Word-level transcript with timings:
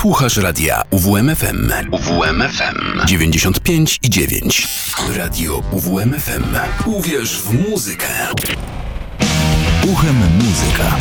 Słuchasz 0.00 0.36
radia 0.36 0.82
UWMFM. 0.90 1.70
UWMFM 1.92 3.06
95 3.06 3.98
i 4.02 4.10
9. 4.10 4.68
Radio 5.16 5.62
UWMFM. 5.72 6.44
Uwierz 6.86 7.42
w 7.42 7.70
muzykę. 7.70 8.06
Uchem 9.92 10.16
muzyka. 10.16 10.98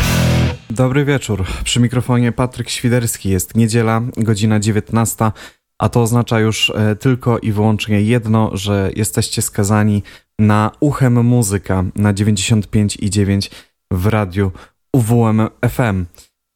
Dobry 0.70 1.06
wieczór. 1.06 1.46
Przy 1.64 1.80
mikrofonie 1.80 2.32
Patryk 2.32 2.70
Świderski. 2.70 3.30
Jest 3.30 3.56
niedziela, 3.56 4.02
godzina 4.18 4.60
19, 4.60 5.32
a 5.78 5.90
to 5.90 6.02
oznacza 6.02 6.40
już 6.40 6.70
e, 6.70 6.96
tylko 6.96 7.40
i 7.40 7.52
wyłącznie 7.52 8.02
jedno, 8.02 8.52
że 8.54 8.92
jesteście 8.96 9.42
skazani 9.42 10.04
na 10.40 10.72
Uchem 10.80 11.26
muzyka 11.26 11.84
na 11.96 12.14
95 12.14 12.98
i 13.02 13.10
9 13.10 13.52
w 13.92 14.06
radiu 14.06 14.52
UWM 14.94 15.48
FM. 15.70 16.06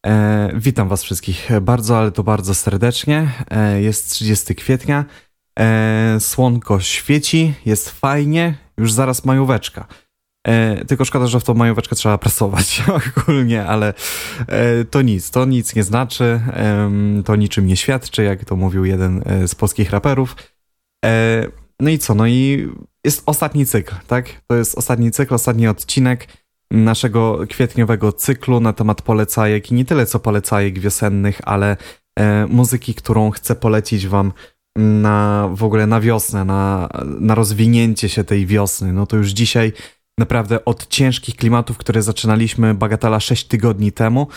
E, 0.04 0.50
witam 0.54 0.88
Was 0.88 1.02
wszystkich 1.02 1.48
bardzo, 1.60 1.98
ale 1.98 2.12
to 2.12 2.22
bardzo 2.22 2.54
serdecznie. 2.54 3.32
E, 3.50 3.82
jest 3.82 4.10
30 4.10 4.54
kwietnia. 4.54 5.04
E, 5.58 6.16
słonko 6.20 6.80
świeci, 6.80 7.54
jest 7.66 7.90
fajnie, 7.90 8.54
już 8.78 8.92
zaraz 8.92 9.24
majóweczka. 9.24 9.86
E, 10.46 10.84
tylko 10.84 11.04
szkoda, 11.04 11.26
że 11.26 11.40
w 11.40 11.44
tą 11.44 11.54
majóweczkę 11.54 11.96
trzeba 11.96 12.18
prasować 12.18 12.82
ogólnie, 13.18 13.66
ale 13.66 13.94
e, 14.48 14.84
to 14.84 15.02
nic, 15.02 15.30
to 15.30 15.44
nic 15.44 15.74
nie 15.74 15.82
znaczy, 15.82 16.40
to 17.24 17.36
niczym 17.36 17.66
nie 17.66 17.76
świadczy, 17.76 18.22
jak 18.22 18.44
to 18.44 18.56
mówił 18.56 18.84
jeden 18.84 19.22
e, 19.26 19.48
z 19.48 19.54
polskich 19.54 19.90
raperów. 19.90 20.36
no 21.80 21.90
i 21.90 21.98
co, 21.98 22.14
no 22.14 22.26
i 22.26 22.68
jest 23.04 23.22
ostatni 23.26 23.66
cykl, 23.66 23.94
tak? 24.06 24.42
To 24.46 24.56
jest 24.56 24.78
ostatni 24.78 25.10
cykl, 25.10 25.34
ostatni 25.34 25.68
odcinek 25.68 26.28
naszego 26.70 27.38
kwietniowego 27.48 28.12
cyklu 28.12 28.60
na 28.60 28.72
temat 28.72 29.02
polecajek 29.02 29.70
i 29.70 29.74
nie 29.74 29.84
tyle 29.84 30.06
co 30.06 30.18
polecajek 30.18 30.78
wiosennych, 30.78 31.40
ale 31.44 31.76
e, 32.18 32.46
muzyki, 32.46 32.94
którą 32.94 33.30
chcę 33.30 33.54
polecić 33.54 34.06
wam 34.06 34.32
na 34.78 35.48
w 35.52 35.64
ogóle 35.64 35.86
na 35.86 36.00
wiosnę, 36.00 36.44
na, 36.44 36.88
na 37.20 37.34
rozwinięcie 37.34 38.08
się 38.08 38.24
tej 38.24 38.46
wiosny. 38.46 38.92
No 38.92 39.06
to 39.06 39.16
już 39.16 39.30
dzisiaj 39.30 39.72
naprawdę 40.18 40.64
od 40.64 40.88
ciężkich 40.88 41.36
klimatów, 41.36 41.78
które 41.78 42.02
zaczynaliśmy 42.02 42.74
bagatela 42.74 43.20
6 43.20 43.44
tygodni 43.44 43.92
temu, 43.92 44.28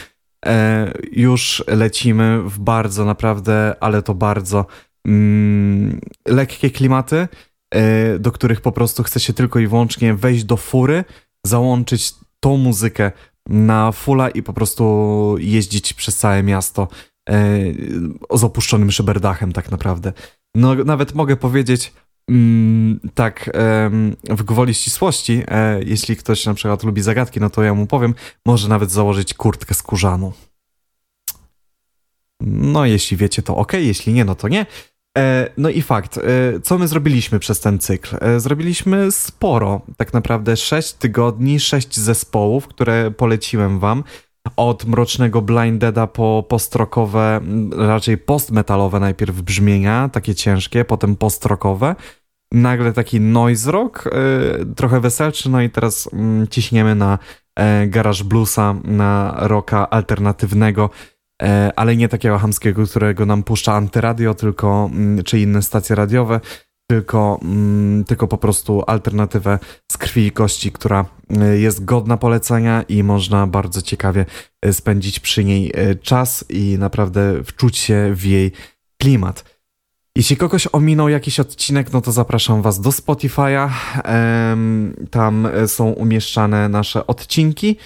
e, 0.45 0.93
już 1.11 1.63
lecimy 1.67 2.41
w 2.41 2.59
bardzo 2.59 3.05
naprawdę, 3.05 3.75
ale 3.79 4.01
to 4.01 4.13
bardzo 4.13 4.65
mm, 5.07 5.99
lekkie 6.27 6.69
klimaty, 6.69 7.27
e, 7.73 8.19
do 8.19 8.31
których 8.31 8.61
po 8.61 8.71
prostu 8.71 9.03
chce 9.03 9.19
się 9.19 9.33
tylko 9.33 9.59
i 9.59 9.67
wyłącznie 9.67 10.13
wejść 10.13 10.43
do 10.43 10.57
fury, 10.57 11.03
załączyć 11.47 12.13
tą 12.39 12.57
muzykę 12.57 13.11
na 13.49 13.91
fulla 13.91 14.29
i 14.29 14.43
po 14.43 14.53
prostu 14.53 15.35
jeździć 15.39 15.93
przez 15.93 16.17
całe 16.17 16.43
miasto 16.43 16.87
e, 17.29 17.59
z 18.33 18.43
opuszczonym 18.43 18.91
szyberdachem 18.91 19.53
tak 19.53 19.71
naprawdę. 19.71 20.13
No 20.55 20.75
nawet 20.75 21.15
mogę 21.15 21.35
powiedzieć 21.35 21.93
mm, 22.29 22.99
tak 23.13 23.49
w 24.29 24.43
gwoli 24.43 24.73
ścisłości, 24.73 25.43
e, 25.47 25.83
jeśli 25.83 26.15
ktoś 26.15 26.45
na 26.45 26.53
przykład 26.53 26.83
lubi 26.83 27.01
zagadki, 27.01 27.39
no 27.39 27.49
to 27.49 27.63
ja 27.63 27.73
mu 27.73 27.87
powiem, 27.87 28.15
może 28.45 28.69
nawet 28.69 28.91
założyć 28.91 29.33
kurtkę 29.33 29.73
skórzaną. 29.73 30.31
No 32.41 32.85
jeśli 32.85 33.17
wiecie 33.17 33.41
to 33.41 33.57
ok, 33.57 33.73
jeśli 33.73 34.13
nie, 34.13 34.25
no 34.25 34.35
to 34.35 34.47
nie. 34.47 34.65
E, 35.17 35.49
no 35.57 35.69
i 35.69 35.81
fakt, 35.81 36.17
e, 36.17 36.21
co 36.59 36.77
my 36.77 36.87
zrobiliśmy 36.87 37.39
przez 37.39 37.59
ten 37.59 37.79
cykl? 37.79 38.17
E, 38.21 38.39
zrobiliśmy 38.39 39.11
sporo, 39.11 39.81
tak 39.97 40.13
naprawdę 40.13 40.57
6 40.57 40.93
tygodni, 40.93 41.59
6 41.59 41.99
zespołów, 41.99 42.67
które 42.67 43.11
poleciłem 43.11 43.79
wam. 43.79 44.03
Od 44.55 44.85
mrocznego 44.85 45.41
Blindeda 45.41 46.07
po 46.07 46.45
postrokowe, 46.49 47.41
raczej 47.77 48.17
postmetalowe 48.17 48.99
najpierw 48.99 49.41
brzmienia, 49.41 50.09
takie 50.13 50.35
ciężkie, 50.35 50.85
potem 50.85 51.15
postrokowe. 51.15 51.95
Nagle 52.51 52.93
taki 52.93 53.19
noise 53.19 53.71
rock, 53.71 54.09
trochę 54.75 54.99
weselczy, 54.99 55.49
no 55.49 55.61
i 55.61 55.69
teraz 55.69 56.09
mm, 56.13 56.47
ciśniemy 56.47 56.95
na 56.95 57.19
garage 57.87 58.23
bluesa, 58.23 58.75
na 58.83 59.35
rocka 59.39 59.89
alternatywnego, 59.89 60.89
ale 61.75 61.95
nie 61.95 62.09
takiego 62.09 62.37
hamskiego, 62.37 62.87
którego 62.87 63.25
nam 63.25 63.43
puszcza 63.43 63.73
antyradio, 63.73 64.33
tylko, 64.33 64.89
mm, 64.93 65.23
czy 65.23 65.39
inne 65.39 65.61
stacje 65.61 65.95
radiowe, 65.95 66.39
tylko, 66.89 67.39
mm, 67.41 68.03
tylko 68.03 68.27
po 68.27 68.37
prostu 68.37 68.83
alternatywę 68.87 69.59
z 69.91 69.97
krwi 69.97 70.25
i 70.25 70.31
kości, 70.31 70.71
która 70.71 71.05
e, 71.29 71.57
jest 71.57 71.85
godna 71.85 72.17
polecenia 72.17 72.81
i 72.81 73.03
można 73.03 73.47
bardzo 73.47 73.81
ciekawie 73.81 74.25
e, 74.61 74.73
spędzić 74.73 75.19
przy 75.19 75.43
niej 75.43 75.73
czas 76.01 76.45
i 76.49 76.77
naprawdę 76.79 77.43
wczuć 77.43 77.77
się 77.77 78.11
w 78.13 78.25
jej 78.25 78.51
klimat. 79.01 79.57
Jeśli 80.15 80.37
kogoś 80.37 80.67
ominął 80.71 81.09
jakiś 81.09 81.39
odcinek, 81.39 81.93
no 81.93 82.01
to 82.01 82.11
zapraszam 82.11 82.61
Was 82.61 82.81
do 82.81 82.89
Spotify'a. 82.89 83.69
Tam 85.11 85.47
są 85.67 85.89
umieszczane 85.89 86.69
nasze 86.69 87.07
odcinki. 87.07 87.77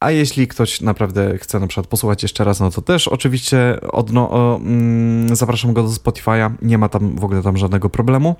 A 0.00 0.10
jeśli 0.10 0.48
ktoś 0.48 0.80
naprawdę 0.80 1.38
chce 1.38 1.60
na 1.60 1.66
przykład 1.66 1.86
posłuchać 1.86 2.22
jeszcze 2.22 2.44
raz, 2.44 2.60
no 2.60 2.70
to 2.70 2.82
też 2.82 3.08
oczywiście 3.08 3.78
odno, 3.92 4.30
o, 4.30 4.56
mm, 4.56 5.36
zapraszam 5.36 5.72
go 5.72 5.82
do 5.82 5.88
Spotify'a, 5.88 6.54
nie 6.62 6.78
ma 6.78 6.88
tam 6.88 7.16
w 7.16 7.24
ogóle 7.24 7.42
tam 7.42 7.56
żadnego 7.56 7.90
problemu. 7.90 8.36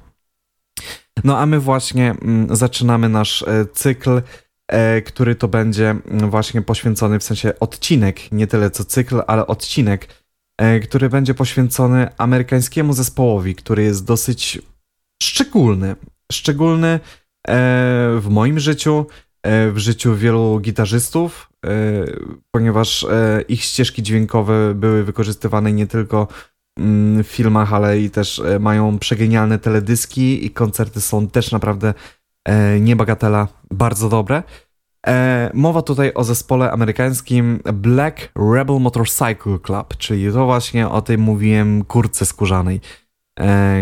No 1.24 1.38
a 1.38 1.46
my 1.46 1.60
właśnie 1.60 2.10
mm, 2.10 2.56
zaczynamy 2.56 3.08
nasz 3.08 3.42
e, 3.42 3.66
cykl, 3.72 4.22
e, 4.68 5.02
który 5.02 5.34
to 5.34 5.48
będzie 5.48 5.90
mm, 5.90 6.30
właśnie 6.30 6.62
poświęcony 6.62 7.18
w 7.18 7.24
sensie 7.24 7.52
odcinek, 7.60 8.32
nie 8.32 8.46
tyle 8.46 8.70
co 8.70 8.84
cykl, 8.84 9.22
ale 9.26 9.46
odcinek, 9.46 10.08
e, 10.58 10.80
który 10.80 11.08
będzie 11.08 11.34
poświęcony 11.34 12.08
amerykańskiemu 12.18 12.92
zespołowi, 12.92 13.54
który 13.54 13.82
jest 13.82 14.04
dosyć 14.04 14.58
szczególny. 15.22 15.96
Szczególny 16.32 16.88
e, 16.88 17.00
w 18.20 18.26
moim 18.30 18.58
życiu, 18.58 19.06
e, 19.42 19.70
w 19.70 19.78
życiu 19.78 20.16
wielu 20.16 20.60
gitarzystów, 20.60 21.47
ponieważ 22.50 23.04
e, 23.04 23.42
ich 23.48 23.62
ścieżki 23.62 24.02
dźwiękowe 24.02 24.74
były 24.74 25.04
wykorzystywane 25.04 25.72
nie 25.72 25.86
tylko 25.86 26.28
mm, 26.78 27.24
w 27.24 27.26
filmach, 27.26 27.72
ale 27.74 28.00
i 28.00 28.10
też 28.10 28.38
e, 28.38 28.58
mają 28.58 28.98
przegenialne 28.98 29.58
teledyski 29.58 30.46
i 30.46 30.50
koncerty 30.50 31.00
są 31.00 31.28
też 31.28 31.52
naprawdę 31.52 31.94
niebagatela 32.80 33.48
bardzo 33.70 34.08
dobre. 34.08 34.42
Mowa 35.54 35.82
tutaj 35.82 36.12
o 36.14 36.24
zespole 36.24 36.72
amerykańskim 36.72 37.60
Black 37.72 38.32
Rebel 38.54 38.80
Motorcycle 38.80 39.58
Club, 39.58 39.96
czyli 39.96 40.32
to 40.32 40.44
właśnie 40.46 40.88
o 40.88 41.02
tej 41.02 41.18
mówiłem 41.18 41.84
kurce 41.84 42.26
skórzanej, 42.26 42.80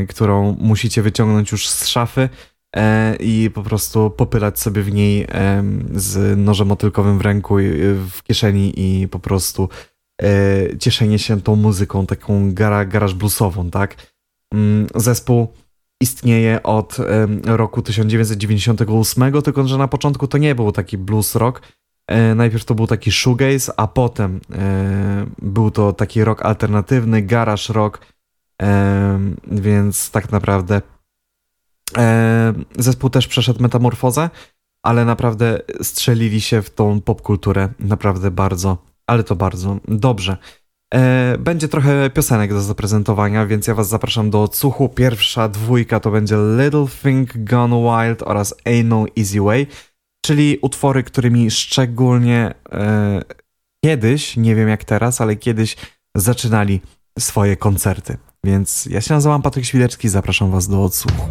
którą 0.09 0.57
musicie 0.61 1.03
wyciągnąć 1.03 1.53
już 1.53 1.69
z 1.69 1.87
szafy 1.87 2.29
E, 2.29 2.56
i 3.21 3.51
po 3.55 3.63
prostu 3.63 4.11
popylać 4.11 4.61
sobie 4.61 4.83
w 4.83 4.93
niej 4.93 5.27
z 5.95 6.39
nożem 6.39 6.69
motylkowym 6.69 7.19
w 7.19 7.21
ręku, 7.21 7.57
w 8.11 8.23
kieszeni 8.23 8.73
i 8.77 9.09
po 9.09 9.19
prostu 9.19 9.69
e, 10.23 10.79
cieszenie 10.79 11.19
się 11.19 11.41
tą 11.41 11.57
muzyką, 11.57 12.07
taką 12.07 12.55
gara, 12.55 12.85
garaż 12.85 13.15
bluesową, 13.15 13.71
tak? 13.71 13.97
Mm, 14.55 14.87
zespół 14.95 15.49
istnieje 16.03 16.63
od 16.63 16.97
roku 17.45 17.83
1998, 17.83 19.43
tylko 19.43 19.69
że 19.69 19.79
na 19.79 19.89
początku 19.89 20.29
to 20.29 20.39
nie 20.39 20.55
był 20.55 20.73
taki 20.73 20.99
blues 20.99 21.35
rock. 21.35 21.63
E, 22.09 22.35
najpierw 22.35 22.65
to 22.65 22.75
był 22.75 22.87
taki 22.87 23.13
shoegaze, 23.13 23.73
a 23.77 23.87
potem 23.87 24.41
był 25.43 25.71
to 25.71 25.93
taki 25.93 26.25
rock 26.25 26.43
alternatywny, 26.43 27.23
garage 27.23 27.73
rock, 27.73 28.07
więc 29.47 30.11
tak 30.11 30.33
naprawdę 30.33 30.81
E, 30.81 30.96
zespół 32.79 33.11
też 33.11 33.27
przeszedł 33.27 33.63
metamorfozę, 33.63 34.31
ale 34.83 35.05
naprawdę 35.05 35.61
strzelili 35.83 36.41
się 36.41 36.63
w 36.63 36.71
tą 36.71 37.01
popkulturę 37.01 37.69
naprawdę 37.79 38.31
bardzo, 38.31 38.79
ale 39.07 39.25
to 39.25 39.37
bardzo 39.37 39.79
dobrze. 39.89 40.37
E, 40.95 41.37
będzie 41.39 41.69
trochę 41.69 42.11
piosenek 42.11 42.53
do 42.53 42.63
zaprezentowania, 42.63 43.47
więc 43.47 43.67
ja 43.67 43.75
was 43.75 43.89
zapraszam 43.89 44.31
do 44.31 44.43
odsłuchu. 44.43 44.89
Pierwsza 44.89 45.49
dwójka 45.49 46.01
to 46.01 46.11
będzie 46.11 46.37
Little 46.37 46.87
Thing 47.03 47.31
Gone 47.37 47.77
Wild 47.83 48.23
oraz 48.23 48.55
Ain't 48.65 48.85
No 48.85 49.05
Easy 49.19 49.41
Way, 49.41 49.67
czyli 50.25 50.59
utwory, 50.63 51.03
którymi 51.03 51.51
szczególnie 51.51 52.55
e, 52.73 53.23
kiedyś, 53.85 54.37
nie 54.37 54.55
wiem 54.55 54.69
jak 54.69 54.85
teraz, 54.85 55.21
ale 55.21 55.37
kiedyś 55.37 55.77
zaczynali 56.17 56.81
swoje 57.19 57.57
koncerty. 57.57 58.17
Więc 58.45 58.87
ja 58.87 59.01
się 59.01 59.15
nazywam 59.15 59.43
Patryk 59.43 59.65
Świderski, 59.65 60.09
zapraszam 60.09 60.51
was 60.51 60.69
do 60.69 60.85
odsłuchu. 60.85 61.29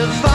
Za 0.00 0.29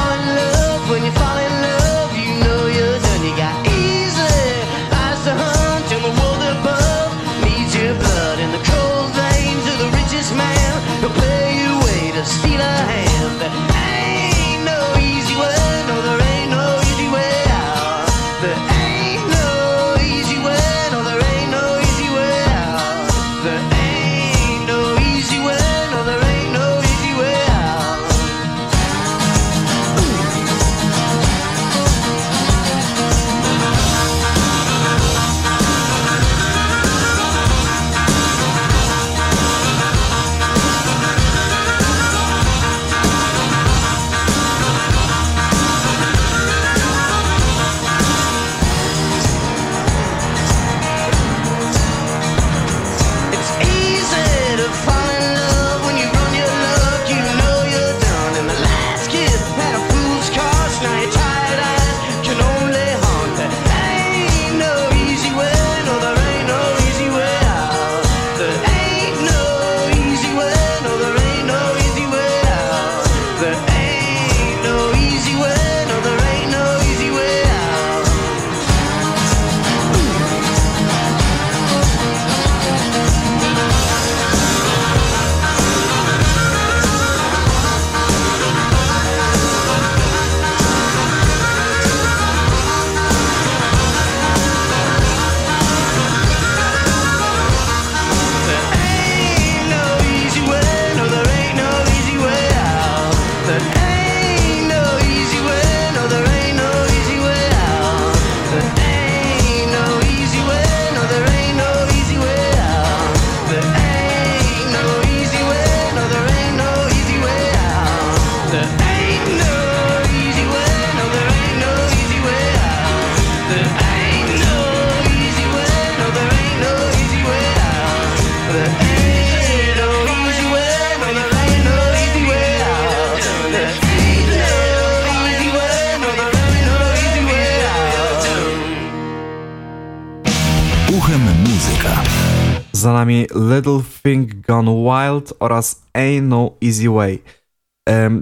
Thing 144.06 144.42
Gone 144.48 144.72
Wild 144.72 145.34
oraz 145.40 145.84
Ain't 145.94 146.22
No 146.22 146.52
Easy 146.64 146.90
Way, 146.90 147.24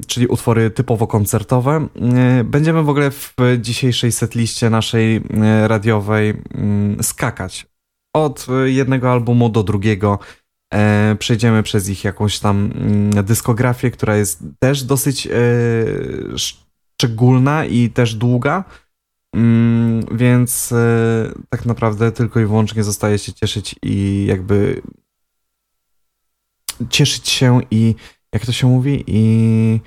czyli 0.07 0.27
utwory 0.27 0.71
typowo 0.71 1.07
koncertowe. 1.07 1.87
E, 2.15 2.43
będziemy 2.43 2.83
w 2.83 2.89
ogóle 2.89 3.11
w 3.11 3.35
dzisiejszej 3.59 4.11
setliście 4.11 4.69
naszej 4.69 5.15
e, 5.15 5.67
radiowej 5.67 6.33
mm, 6.53 7.03
skakać 7.03 7.65
od 8.13 8.47
jednego 8.65 9.11
albumu 9.11 9.49
do 9.49 9.63
drugiego. 9.63 10.19
E, 10.73 11.15
przejdziemy 11.19 11.63
przez 11.63 11.89
ich 11.89 12.03
jakąś 12.03 12.39
tam 12.39 12.71
mm, 12.75 13.25
dyskografię, 13.25 13.91
która 13.91 14.15
jest 14.15 14.43
też 14.59 14.83
dosyć 14.83 15.27
szczególna 16.35 17.65
i 17.65 17.89
też 17.89 18.15
długa. 18.15 18.63
Mm, 19.33 20.05
więc 20.11 20.71
e, 20.71 21.31
tak 21.49 21.65
naprawdę 21.65 22.11
tylko 22.11 22.39
i 22.39 22.45
wyłącznie 22.45 22.83
zostaje 22.83 23.17
się 23.17 23.33
cieszyć 23.33 23.75
i 23.81 24.25
jakby 24.29 24.81
cieszyć 26.89 27.29
się 27.29 27.59
i 27.71 27.95
jak 28.33 28.45
to 28.45 28.51
się 28.51 28.67
mówi 28.67 29.03
i, 29.07 29.79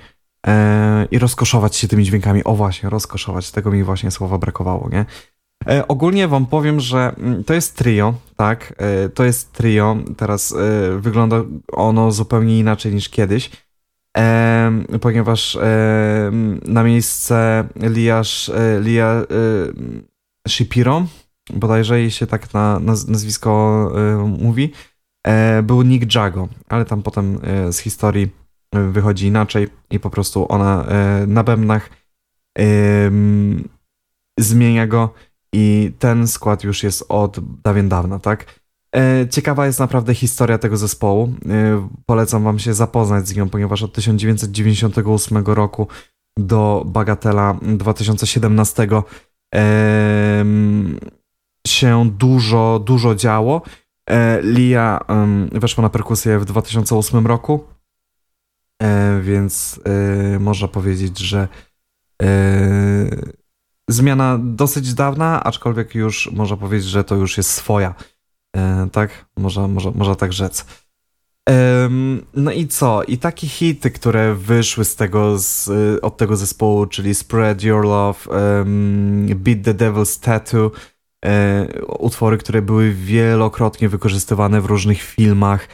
e, 0.47 1.07
i 1.11 1.19
rozkoszować 1.19 1.75
się 1.75 1.87
tymi 1.87 2.03
dźwiękami. 2.03 2.43
O 2.43 2.55
właśnie, 2.55 2.89
rozkoszować, 2.89 3.51
tego 3.51 3.71
mi 3.71 3.83
właśnie 3.83 4.11
słowa 4.11 4.37
brakowało, 4.37 4.89
nie? 4.89 5.05
E, 5.67 5.87
ogólnie 5.87 6.27
wam 6.27 6.45
powiem, 6.45 6.79
że 6.79 7.15
mm, 7.17 7.43
to 7.43 7.53
jest 7.53 7.77
trio, 7.77 8.13
tak? 8.35 8.73
E, 8.77 9.09
to 9.09 9.23
jest 9.23 9.53
trio, 9.53 9.97
teraz 10.17 10.51
e, 10.51 10.55
wygląda 10.99 11.43
ono 11.71 12.11
zupełnie 12.11 12.59
inaczej 12.59 12.93
niż 12.93 13.09
kiedyś 13.09 13.49
ponieważ 15.01 15.57
na 16.65 16.83
miejsce 16.83 17.67
Liasz, 17.75 18.49
e, 18.49 18.79
Lia 18.81 19.05
e, 19.05 19.25
Shapiro, 20.49 21.05
bodajże 21.53 21.99
jej 21.99 22.11
się 22.11 22.27
tak 22.27 22.53
na, 22.53 22.79
nazwisko 22.79 23.91
e, 23.95 24.17
mówi, 24.17 24.71
był 25.63 25.81
Nick 25.81 26.15
Jago, 26.15 26.47
ale 26.69 26.85
tam 26.85 27.03
potem 27.03 27.39
z 27.71 27.77
historii 27.77 28.29
wychodzi 28.73 29.27
inaczej 29.27 29.67
i 29.89 29.99
po 29.99 30.09
prostu 30.09 30.51
ona 30.51 30.85
na 31.27 31.43
bębnach 31.43 31.89
zmienia 34.39 34.87
go 34.87 35.13
i 35.53 35.91
ten 35.99 36.27
skład 36.27 36.63
już 36.63 36.83
jest 36.83 37.05
od 37.09 37.61
dawien 37.63 37.89
dawna, 37.89 38.19
tak? 38.19 38.61
E, 38.95 39.27
ciekawa 39.29 39.65
jest 39.65 39.79
naprawdę 39.79 40.13
historia 40.13 40.57
tego 40.57 40.77
zespołu. 40.77 41.33
E, 41.49 41.87
polecam 42.05 42.43
wam 42.43 42.59
się 42.59 42.73
zapoznać 42.73 43.27
z 43.27 43.35
nią, 43.35 43.49
ponieważ 43.49 43.83
od 43.83 43.93
1998 43.93 45.45
roku 45.45 45.87
do 46.37 46.83
Bagatela 46.85 47.59
2017 47.61 48.87
się 51.67 52.09
dużo, 52.09 52.81
dużo 52.85 53.15
działo. 53.15 53.61
E, 54.09 54.41
Lia 54.41 54.99
weszła 55.51 55.81
na 55.81 55.89
perkusję 55.89 56.39
w 56.39 56.45
2008 56.45 57.27
roku, 57.27 57.63
więc 59.21 59.79
można 60.39 60.67
powiedzieć, 60.67 61.19
że 61.19 61.47
zmiana 63.89 64.39
dosyć 64.41 64.93
dawna, 64.93 65.43
aczkolwiek 65.43 65.95
już 65.95 66.31
można 66.31 66.57
powiedzieć, 66.57 66.87
że 66.87 67.03
to 67.03 67.15
już 67.15 67.37
jest 67.37 67.49
swoja. 67.49 67.95
E, 68.55 68.87
tak? 68.91 69.25
Można, 69.37 69.67
może, 69.67 69.91
można 69.91 70.15
tak 70.15 70.33
rzec. 70.33 70.65
No 72.33 72.51
i 72.51 72.67
co? 72.67 73.03
I 73.03 73.17
takie 73.17 73.47
hity, 73.47 73.91
które 73.91 74.35
wyszły 74.35 74.85
z 74.85 74.95
tego, 74.95 75.39
z, 75.39 75.69
od 76.01 76.17
tego 76.17 76.37
zespołu, 76.37 76.85
czyli 76.85 77.15
Spread 77.15 77.63
Your 77.63 77.85
Love, 77.85 78.29
um, 78.29 79.27
Beat 79.35 79.63
the 79.63 79.73
Devil's 79.73 80.23
Tattoo, 80.23 80.65
e, 80.65 80.69
utwory, 81.99 82.37
które 82.37 82.61
były 82.61 82.93
wielokrotnie 82.93 83.89
wykorzystywane 83.89 84.61
w 84.61 84.65
różnych 84.65 85.01
filmach. 85.01 85.67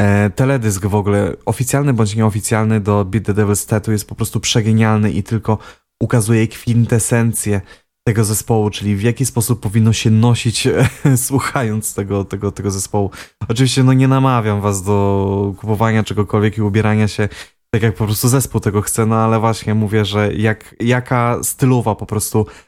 E, 0.00 0.30
teledysk 0.30 0.86
w 0.86 0.94
ogóle, 0.94 1.34
oficjalny 1.46 1.92
bądź 1.92 2.16
nieoficjalny 2.16 2.80
do 2.80 3.04
Beat 3.04 3.24
the 3.24 3.34
Devil's 3.34 3.68
Tattoo 3.68 3.92
jest 3.92 4.08
po 4.08 4.14
prostu 4.14 4.40
przegenialny 4.40 5.10
i 5.10 5.22
tylko 5.22 5.58
ukazuje 6.02 6.48
kwintesencję 6.48 7.60
tego 8.06 8.24
zespołu, 8.24 8.70
czyli 8.70 8.96
w 8.96 9.02
jaki 9.02 9.26
sposób 9.26 9.60
powinno 9.60 9.92
się 9.92 10.10
nosić 10.10 10.68
słuchając 11.26 11.94
tego, 11.94 12.24
tego, 12.24 12.52
tego 12.52 12.70
zespołu. 12.70 13.10
Oczywiście 13.48 13.84
no 13.84 13.92
nie 13.92 14.08
namawiam 14.08 14.60
was 14.60 14.82
do 14.82 15.54
kupowania 15.58 16.02
czegokolwiek 16.02 16.58
i 16.58 16.62
ubierania 16.62 17.08
się 17.08 17.28
tak 17.70 17.82
jak 17.82 17.94
po 17.94 18.04
prostu 18.04 18.28
zespół 18.28 18.60
tego 18.60 18.82
chce, 18.82 19.06
no 19.06 19.16
ale 19.16 19.40
właśnie 19.40 19.74
mówię, 19.74 20.04
że 20.04 20.34
jak, 20.34 20.74
jaka 20.80 21.38
stylowa 21.42 21.94
po 21.94 22.06
prostu 22.06 22.46
e, 22.46 22.67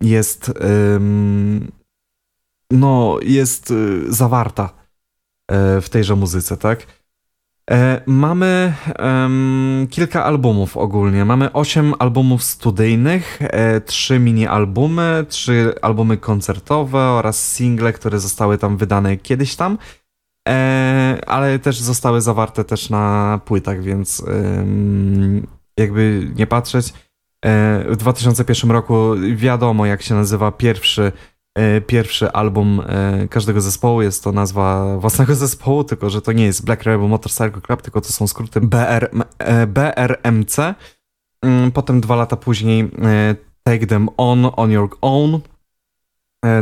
jest 0.00 0.48
e, 0.48 1.00
no 2.70 3.18
jest 3.22 3.70
e, 3.70 3.74
zawarta 4.12 4.70
e, 5.48 5.80
w 5.80 5.88
tejże 5.88 6.16
muzyce, 6.16 6.56
tak? 6.56 6.86
E, 7.70 8.00
mamy 8.06 8.74
kilka 9.90 10.24
albumów 10.24 10.76
ogólnie. 10.76 11.24
Mamy 11.24 11.52
osiem 11.52 11.94
albumów 11.98 12.42
studyjnych, 12.42 13.40
trzy 13.86 14.18
mini-albumy, 14.18 15.26
trzy 15.28 15.74
albumy 15.82 16.16
koncertowe 16.16 16.98
oraz 16.98 17.52
single, 17.52 17.92
które 17.92 18.18
zostały 18.18 18.58
tam 18.58 18.76
wydane 18.76 19.16
kiedyś 19.16 19.56
tam, 19.56 19.78
ale 21.26 21.58
też 21.58 21.80
zostały 21.80 22.20
zawarte 22.20 22.64
też 22.64 22.90
na 22.90 23.40
płytach, 23.44 23.82
więc 23.82 24.24
jakby 25.78 26.30
nie 26.36 26.46
patrzeć. 26.46 26.92
E, 27.46 27.84
w 27.88 27.96
2001 27.96 28.70
roku 28.70 28.94
wiadomo, 29.34 29.86
jak 29.86 30.02
się 30.02 30.14
nazywa 30.14 30.52
pierwszy 30.52 31.12
E, 31.56 31.80
pierwszy 31.80 32.32
album 32.32 32.82
e, 32.86 33.28
każdego 33.28 33.60
zespołu. 33.60 34.02
Jest 34.02 34.24
to 34.24 34.32
nazwa 34.32 34.84
własnego 34.98 35.34
zespołu, 35.34 35.84
tylko 35.84 36.10
że 36.10 36.22
to 36.22 36.32
nie 36.32 36.44
jest 36.44 36.64
Black 36.64 36.82
Rebel 36.82 37.08
Motorcycle 37.08 37.60
Club, 37.60 37.82
tylko 37.82 38.00
to 38.00 38.12
są 38.12 38.26
skróty 38.26 38.60
BR, 38.60 39.10
BRMC. 39.66 40.74
Mm, 41.42 41.72
potem 41.72 42.00
dwa 42.00 42.16
lata 42.16 42.36
później 42.36 42.90
Take 43.62 43.86
Them 43.86 44.08
On, 44.16 44.50
On 44.56 44.70
Your 44.70 44.88
Own. 45.00 45.40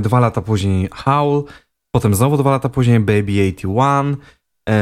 Dwa 0.01 0.21
lata 0.21 0.43
później 0.43 0.89
Howl. 0.93 1.45
Potem 1.91 2.15
znowu 2.15 2.37
dwa 2.37 2.51
lata 2.51 2.69
później 2.69 3.01
Baby 3.01 3.33
81. 3.33 4.17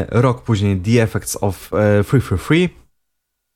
Rok 0.09 0.43
później 0.43 0.81
The 0.81 1.03
Effects 1.03 1.39
of 1.41 1.71
Free 2.05 2.21
Free 2.21 2.39
Free. 2.39 2.69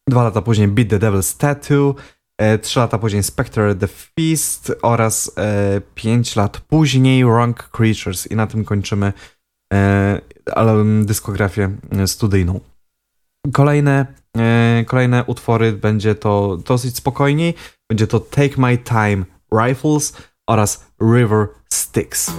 Dwa 0.09 0.23
lata 0.23 0.43
później 0.43 0.69
Beat 0.69 0.89
the 0.89 0.99
Devil's 0.99 1.39
Tattoo. 1.39 1.95
E, 2.39 2.59
trzy 2.59 2.81
lata 2.81 2.99
później 2.99 3.23
Spectre 3.23 3.75
the 3.75 3.89
Feast 3.89 4.73
oraz 4.83 5.33
e, 5.39 5.81
pięć 5.95 6.37
lat 6.37 6.61
później 6.61 7.25
Wrong 7.25 7.69
Creatures 7.71 8.27
i 8.27 8.37
na 8.37 8.47
tym 8.47 8.65
kończymy 8.65 9.13
e, 9.73 10.21
dyskografię 11.05 11.71
studyjną. 12.07 12.61
Kolejne, 13.53 14.07
kolejne 14.87 15.25
utwory 15.25 15.73
będzie 15.73 16.15
to 16.15 16.57
dosyć 16.57 16.97
spokojniej. 16.97 17.55
Będzie 17.91 18.07
to 18.07 18.21
Take 18.21 18.57
My 18.57 18.79
Time 18.79 19.25
Rifles 19.53 20.17
oraz 20.47 20.87
River 21.01 21.49
Sticks. 21.69 22.33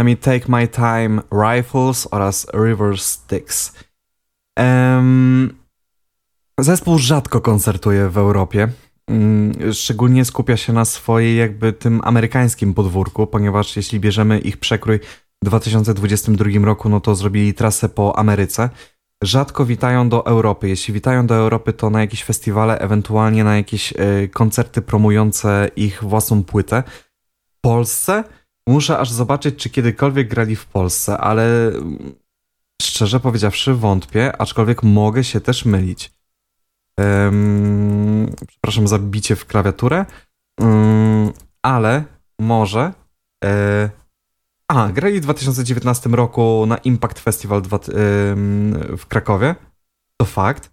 Nami 0.00 0.16
Take 0.16 0.48
My 0.48 0.68
Time 0.68 1.22
Rifles 1.32 2.08
oraz 2.10 2.46
River 2.54 2.98
Styx. 2.98 3.72
Um, 4.58 5.54
zespół 6.58 6.98
rzadko 6.98 7.40
koncertuje 7.40 8.08
w 8.08 8.18
Europie. 8.18 8.68
Um, 9.08 9.52
szczególnie 9.72 10.24
skupia 10.24 10.56
się 10.56 10.72
na 10.72 10.84
swojej 10.84 11.36
jakby 11.36 11.72
tym 11.72 12.00
amerykańskim 12.04 12.74
podwórku, 12.74 13.26
ponieważ 13.26 13.76
jeśli 13.76 14.00
bierzemy 14.00 14.38
ich 14.38 14.56
przekrój 14.56 15.00
w 15.42 15.46
2022 15.46 16.64
roku, 16.64 16.88
no 16.88 17.00
to 17.00 17.14
zrobili 17.14 17.54
trasę 17.54 17.88
po 17.88 18.18
Ameryce. 18.18 18.70
Rzadko 19.22 19.64
witają 19.64 20.08
do 20.08 20.26
Europy. 20.26 20.68
Jeśli 20.68 20.94
witają 20.94 21.26
do 21.26 21.34
Europy, 21.34 21.72
to 21.72 21.90
na 21.90 22.00
jakieś 22.00 22.24
festiwale, 22.24 22.78
ewentualnie 22.78 23.44
na 23.44 23.56
jakieś 23.56 23.92
y, 23.92 24.28
koncerty 24.32 24.82
promujące 24.82 25.70
ich 25.76 26.04
własną 26.04 26.44
płytę. 26.44 26.82
W 27.48 27.60
Polsce 27.60 28.24
Muszę 28.70 28.98
aż 28.98 29.10
zobaczyć, 29.10 29.56
czy 29.56 29.70
kiedykolwiek 29.70 30.28
grali 30.28 30.56
w 30.56 30.66
Polsce, 30.66 31.18
ale 31.18 31.68
mm, 31.68 32.14
szczerze 32.82 33.20
powiedziawszy 33.20 33.74
wątpię, 33.74 34.36
aczkolwiek 34.36 34.82
mogę 34.82 35.24
się 35.24 35.40
też 35.40 35.64
mylić. 35.64 36.12
Um, 36.98 38.34
przepraszam 38.48 38.88
za 38.88 38.98
bicie 38.98 39.36
w 39.36 39.46
klawiaturę, 39.46 40.06
um, 40.60 41.32
ale 41.62 42.04
może. 42.40 42.92
E, 43.44 43.90
a, 44.68 44.88
grali 44.88 45.20
w 45.20 45.22
2019 45.22 46.10
roku 46.10 46.64
na 46.66 46.76
Impact 46.76 47.18
Festival 47.18 47.62
dwa, 47.62 47.78
w 48.98 49.06
Krakowie. 49.08 49.54
To 50.16 50.24
fakt. 50.24 50.70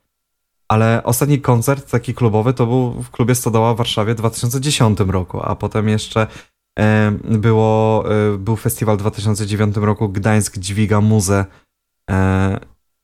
Ale 0.68 1.04
ostatni 1.04 1.42
koncert 1.42 1.92
taki 1.92 2.14
klubowy 2.14 2.54
to 2.54 2.66
był 2.66 3.04
w 3.04 3.12
klubie 3.12 3.36
Stodoła 3.36 3.74
w 3.74 3.78
Warszawie 3.78 4.14
w 4.14 4.18
2010 4.18 5.00
roku, 5.00 5.42
a 5.44 5.56
potem 5.56 5.90
jeszcze 5.90 6.28
było, 7.24 8.04
e, 8.12 8.38
był 8.38 8.56
festiwal 8.56 8.98
w 8.98 9.00
2009 9.00 9.78
roku 9.78 10.10
Gdańsk 10.10 10.58
Dźwiga 10.58 11.02
Muzę. 11.02 11.46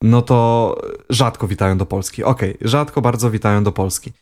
No 0.02 0.22
to 0.22 0.76
rzadko 1.10 1.48
witają 1.48 1.78
do 1.78 1.86
Polski. 1.86 2.24
Okej, 2.24 2.56
okay, 2.56 2.68
rzadko 2.68 3.00
bardzo 3.00 3.30
witają 3.30 3.64
do 3.64 3.72
Polski. 3.72 4.12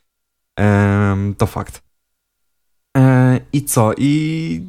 to 1.38 1.46
fakt. 1.46 1.82
E, 2.96 3.40
I 3.52 3.64
co? 3.64 3.92
I 3.96 4.66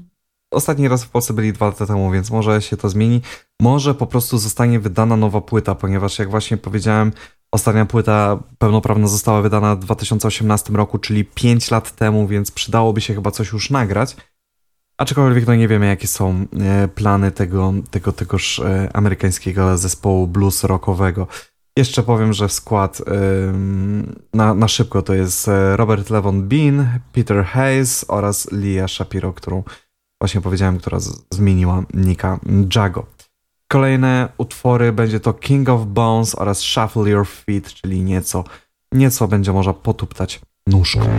ostatni 0.51 0.87
raz 0.87 1.03
w 1.03 1.09
Polsce 1.09 1.33
byli 1.33 1.53
dwa 1.53 1.65
lata 1.65 1.85
temu, 1.85 2.11
więc 2.11 2.31
może 2.31 2.61
się 2.61 2.77
to 2.77 2.89
zmieni. 2.89 3.21
Może 3.61 3.95
po 3.95 4.07
prostu 4.07 4.37
zostanie 4.37 4.79
wydana 4.79 5.17
nowa 5.17 5.41
płyta, 5.41 5.75
ponieważ 5.75 6.19
jak 6.19 6.29
właśnie 6.29 6.57
powiedziałem, 6.57 7.11
ostatnia 7.51 7.85
płyta 7.85 8.39
pełnoprawna 8.57 9.07
została 9.07 9.41
wydana 9.41 9.75
w 9.75 9.79
2018 9.79 10.73
roku, 10.73 10.99
czyli 10.99 11.25
5 11.25 11.71
lat 11.71 11.95
temu, 11.95 12.27
więc 12.27 12.51
przydałoby 12.51 13.01
się 13.01 13.13
chyba 13.15 13.31
coś 13.31 13.51
już 13.51 13.69
nagrać. 13.69 14.15
Aczkolwiek 14.97 15.47
no 15.47 15.55
nie 15.55 15.67
wiemy, 15.67 15.85
jakie 15.85 16.07
są 16.07 16.45
e, 16.59 16.87
plany 16.87 17.31
tego, 17.31 17.73
tego 17.91 18.11
tegoż 18.11 18.59
e, 18.59 18.89
amerykańskiego 18.93 19.77
zespołu 19.77 20.27
blues 20.27 20.63
rockowego. 20.63 21.27
Jeszcze 21.77 22.03
powiem, 22.03 22.33
że 22.33 22.49
skład 22.49 23.01
na, 24.33 24.53
na 24.53 24.67
szybko 24.67 25.01
to 25.01 25.13
jest 25.13 25.47
e, 25.47 25.77
Robert 25.77 26.09
Levon 26.09 26.47
Bean, 26.47 26.99
Peter 27.13 27.45
Hayes 27.45 28.05
oraz 28.07 28.51
Lia 28.51 28.87
Shapiro, 28.87 29.33
którą 29.33 29.63
właśnie 30.21 30.41
powiedziałem, 30.41 30.77
która 30.77 30.97
zmieniła 31.33 31.83
Nika 31.93 32.39
Jago. 32.75 33.05
Kolejne 33.67 34.29
utwory 34.37 34.91
będzie 34.91 35.19
to 35.19 35.33
King 35.33 35.69
of 35.69 35.85
Bones 35.85 36.35
oraz 36.35 36.59
Shuffle 36.59 37.09
Your 37.09 37.27
Feet, 37.27 37.73
czyli 37.73 38.03
nieco, 38.03 38.43
nieco 38.91 39.27
będzie 39.27 39.53
można 39.53 39.73
potuptać 39.73 40.41
nóżką. 40.67 41.09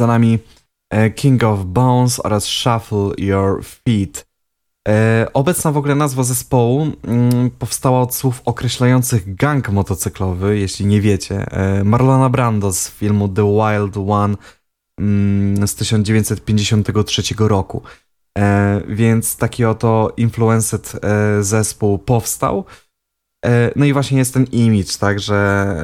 Za 0.00 0.06
nami 0.06 0.38
e, 0.90 1.10
King 1.10 1.44
of 1.44 1.64
Bones 1.64 2.20
oraz 2.24 2.44
Shuffle 2.44 3.10
Your 3.18 3.64
Feet. 3.64 4.26
E, 4.88 5.26
Obecna 5.34 5.72
w 5.72 5.76
ogóle 5.76 5.94
nazwa 5.94 6.22
zespołu 6.22 6.86
mm, 7.02 7.50
powstała 7.50 8.00
od 8.00 8.14
słów 8.14 8.42
określających 8.44 9.34
gang 9.34 9.68
motocyklowy, 9.68 10.58
jeśli 10.58 10.86
nie 10.86 11.00
wiecie. 11.00 11.46
E, 11.50 11.84
Marlona 11.84 12.28
Brando 12.28 12.72
z 12.72 12.90
filmu 12.90 13.28
The 13.28 13.42
Wild 13.42 13.96
One 14.08 14.36
mm, 15.00 15.68
z 15.68 15.74
1953 15.74 17.22
roku. 17.38 17.82
Więc 18.88 19.36
taki 19.36 19.64
oto 19.64 20.12
influenced 20.16 21.00
zespół 21.40 21.98
powstał. 21.98 22.64
No 23.76 23.84
i 23.84 23.92
właśnie 23.92 24.18
jest 24.18 24.34
ten 24.34 24.44
image, 24.44 24.98
tak, 25.00 25.20
że 25.20 25.74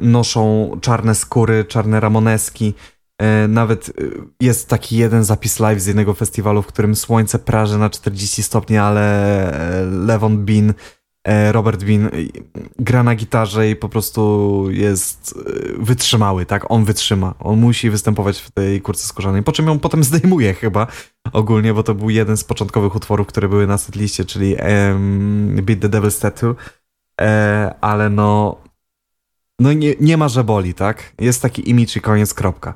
noszą 0.00 0.70
czarne 0.80 1.14
skóry, 1.14 1.64
czarne 1.64 2.00
ramoneski. 2.00 2.74
E, 3.22 3.48
Nawet 3.48 3.88
e, 3.88 3.92
jest 4.40 4.68
taki 4.68 4.96
jeden 4.96 5.24
zapis 5.24 5.60
live 5.60 5.80
z 5.80 5.86
jednego 5.86 6.14
festiwalu, 6.14 6.62
w 6.62 6.66
którym 6.66 6.96
słońce 6.96 7.38
praży 7.38 7.78
na 7.78 7.90
40 7.90 8.42
stopni, 8.42 8.76
ale 8.76 9.02
e, 9.80 9.84
Levon 9.84 10.44
Bean, 10.44 10.74
Robert 11.52 11.84
Bean 11.84 12.10
gra 12.78 13.02
na 13.02 13.14
gitarze 13.14 13.70
i 13.70 13.76
po 13.76 13.88
prostu 13.88 14.66
jest 14.70 15.38
wytrzymały, 15.78 16.46
tak? 16.46 16.70
On 16.70 16.84
wytrzyma. 16.84 17.34
On 17.38 17.60
musi 17.60 17.90
występować 17.90 18.38
w 18.38 18.50
tej 18.50 18.80
kurce 18.80 19.06
skórzanej, 19.06 19.42
po 19.42 19.52
czym 19.52 19.66
ją 19.66 19.78
potem 19.78 20.04
zdejmuje 20.04 20.54
chyba 20.54 20.86
ogólnie, 21.32 21.74
bo 21.74 21.82
to 21.82 21.94
był 21.94 22.10
jeden 22.10 22.36
z 22.36 22.44
początkowych 22.44 22.94
utworów, 22.94 23.26
które 23.26 23.48
były 23.48 23.66
na 23.66 23.78
setliście, 23.78 24.24
czyli 24.24 24.56
em, 24.58 25.60
Beat 25.62 25.80
the 25.80 25.88
Devil's 25.88 26.20
Tattoo. 26.22 26.54
E, 27.20 27.74
ale 27.80 28.10
no, 28.10 28.56
no 29.58 29.72
nie, 29.72 29.94
nie 30.00 30.16
ma, 30.16 30.28
że 30.28 30.44
boli, 30.44 30.74
tak? 30.74 31.12
Jest 31.20 31.42
taki 31.42 31.70
image 31.70 31.96
i 31.96 32.00
koniec, 32.00 32.34
kropka. 32.34 32.74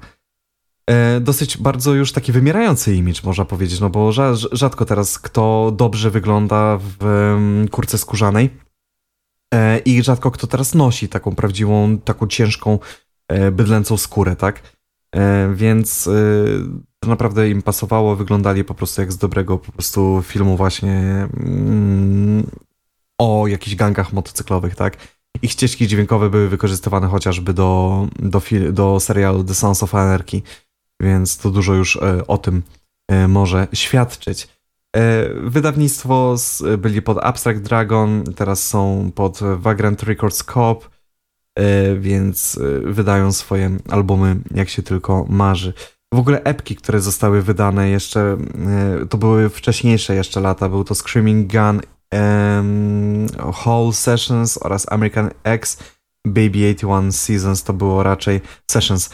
E, 0.90 1.20
dosyć 1.20 1.58
bardzo 1.58 1.94
już 1.94 2.12
taki 2.12 2.32
wymierający 2.32 2.94
image, 2.94 3.20
można 3.24 3.44
powiedzieć, 3.44 3.80
no 3.80 3.90
bo 3.90 4.10
rza- 4.10 4.48
rzadko 4.52 4.84
teraz 4.84 5.18
kto 5.18 5.72
dobrze 5.76 6.10
wygląda 6.10 6.78
w 6.98 7.68
kurce 7.70 7.98
skórzanej 7.98 8.50
e, 9.54 9.78
i 9.78 10.02
rzadko 10.02 10.30
kto 10.30 10.46
teraz 10.46 10.74
nosi 10.74 11.08
taką 11.08 11.34
prawdziwą, 11.34 11.98
taką 11.98 12.26
ciężką, 12.26 12.78
e, 13.28 13.50
bydlęcą 13.50 13.96
skórę, 13.96 14.36
tak? 14.36 14.76
Więc 15.54 16.08
to 17.00 17.10
naprawdę 17.10 17.50
im 17.50 17.62
pasowało, 17.62 18.16
wyglądali 18.16 18.64
po 18.64 18.74
prostu 18.74 19.00
jak 19.00 19.12
z 19.12 19.16
dobrego 19.16 19.58
po 19.58 19.72
prostu 19.72 20.22
filmu 20.26 20.56
właśnie 20.56 21.28
mm, 21.36 22.46
o 23.18 23.46
jakichś 23.46 23.76
gangach 23.76 24.12
motocyklowych, 24.12 24.74
tak? 24.74 24.96
Ich 25.42 25.50
ścieżki 25.50 25.88
dźwiękowe 25.88 26.30
były 26.30 26.48
wykorzystywane 26.48 27.06
chociażby 27.06 27.54
do, 27.54 28.08
do, 28.18 28.42
do 28.72 29.00
serialu 29.00 29.44
The 29.44 29.54
Sons 29.54 29.82
of 29.82 29.94
Anarchy, 29.94 30.42
więc 31.00 31.38
to 31.38 31.50
dużo 31.50 31.74
już 31.74 31.96
e, 31.96 32.26
o 32.26 32.38
tym 32.38 32.62
e, 33.08 33.28
może 33.28 33.68
świadczyć. 33.72 34.48
E, 34.96 35.28
Wydawnictwo 35.34 36.36
byli 36.78 37.02
pod 37.02 37.18
Abstract 37.18 37.60
Dragon, 37.60 38.24
teraz 38.36 38.66
są 38.66 39.10
pod 39.14 39.40
Vagrant 39.56 40.02
Records 40.02 40.42
Coop, 40.42 40.90
więc 41.98 42.58
wydają 42.84 43.32
swoje 43.32 43.76
albumy 43.88 44.36
jak 44.54 44.68
się 44.68 44.82
tylko 44.82 45.26
marzy. 45.28 45.72
W 46.14 46.18
ogóle 46.18 46.42
epki, 46.42 46.76
które 46.76 47.00
zostały 47.00 47.42
wydane 47.42 47.88
jeszcze, 47.88 48.36
to 49.10 49.18
były 49.18 49.50
wcześniejsze 49.50 50.14
jeszcze 50.14 50.40
lata, 50.40 50.68
był 50.68 50.84
to 50.84 50.94
Screaming 50.94 51.52
Gun, 51.52 51.80
em, 52.10 53.26
Whole 53.64 53.92
Sessions 53.92 54.58
oraz 54.62 54.92
American 54.92 55.30
X, 55.44 55.78
Baby 56.26 56.74
81 56.74 57.12
Seasons 57.12 57.62
to 57.62 57.72
było 57.72 58.02
raczej 58.02 58.40
Sessions, 58.70 59.10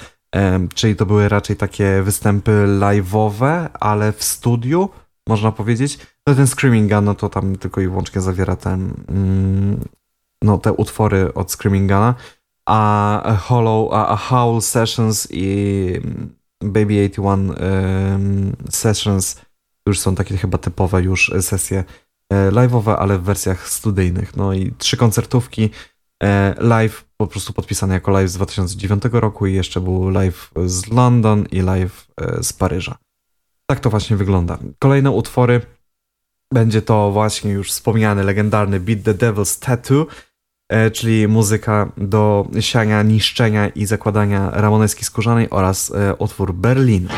czyli 0.74 0.96
to 0.96 1.06
były 1.06 1.28
raczej 1.28 1.56
takie 1.56 2.02
występy 2.02 2.50
live'owe, 2.80 3.68
ale 3.80 4.12
w 4.12 4.24
studiu, 4.24 4.88
można 5.28 5.52
powiedzieć. 5.52 5.98
No 6.26 6.34
ten 6.34 6.46
Screaming 6.46 6.92
Gun, 6.92 7.04
no 7.04 7.14
to 7.14 7.28
tam 7.28 7.56
tylko 7.56 7.80
i 7.80 7.88
wyłącznie 7.88 8.20
zawiera 8.20 8.56
ten, 8.56 8.94
mm, 9.08 9.80
no 10.42 10.58
te 10.58 10.72
utwory 10.72 11.34
od 11.34 11.52
Screaming 11.52 11.88
Guna, 11.90 12.14
a 12.66 13.36
Hollow, 13.40 13.92
a, 13.92 14.16
Howl 14.16 14.60
Sessions 14.60 15.28
i 15.30 16.00
Baby 16.64 16.94
81 16.94 17.54
em, 17.56 18.56
Sessions 18.70 19.40
już 19.86 20.00
są 20.00 20.14
takie 20.14 20.36
chyba 20.36 20.58
typowe 20.58 21.02
już 21.02 21.32
sesje 21.40 21.84
e, 22.30 22.50
live'owe, 22.50 22.94
ale 22.98 23.18
w 23.18 23.22
wersjach 23.22 23.68
studyjnych. 23.68 24.36
No 24.36 24.52
i 24.52 24.72
trzy 24.78 24.96
koncertówki 24.96 25.70
e, 26.22 26.54
live, 26.58 27.04
po 27.26 27.32
prostu 27.32 27.52
podpisane 27.52 27.94
jako 27.94 28.10
live 28.10 28.30
z 28.30 28.34
2009 28.34 29.02
roku 29.12 29.46
i 29.46 29.54
jeszcze 29.54 29.80
był 29.80 30.08
live 30.08 30.50
z 30.66 30.88
London 30.88 31.46
i 31.50 31.60
live 31.60 32.06
e, 32.20 32.42
z 32.42 32.52
Paryża. 32.52 32.98
Tak 33.66 33.80
to 33.80 33.90
właśnie 33.90 34.16
wygląda. 34.16 34.58
Kolejne 34.78 35.10
utwory 35.10 35.60
będzie 36.52 36.82
to 36.82 37.10
właśnie 37.12 37.50
już 37.50 37.70
wspomniany 37.70 38.24
legendarny 38.24 38.80
Beat 38.80 39.02
the 39.02 39.14
Devil's 39.14 39.64
Tattoo, 39.64 40.06
e, 40.68 40.90
czyli 40.90 41.28
muzyka 41.28 41.92
do 41.96 42.48
siania, 42.60 43.02
niszczenia 43.02 43.68
i 43.68 43.86
zakładania 43.86 44.50
ramoneski 44.50 45.04
skórzanej 45.04 45.50
oraz 45.50 45.92
e, 45.94 46.14
utwór 46.14 46.54
Berlin. 46.54 47.08